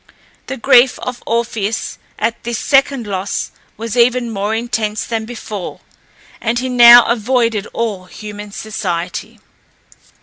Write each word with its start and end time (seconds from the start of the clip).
The 0.47 0.57
grief 0.57 0.97
of 0.97 1.21
Orpheus 1.27 1.99
at 2.17 2.41
this 2.43 2.57
second 2.57 3.05
loss 3.05 3.51
was 3.77 3.95
even 3.95 4.31
more 4.31 4.55
intense 4.55 5.05
than 5.05 5.25
before, 5.25 5.81
and 6.41 6.57
he 6.57 6.69
now 6.69 7.05
avoided 7.05 7.67
all 7.71 8.05
human 8.05 8.51
society. 8.51 9.39